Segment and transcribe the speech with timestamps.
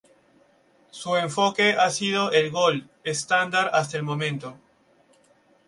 [0.89, 4.57] Su enfoque ha sido el Gold Standard hasta el momento.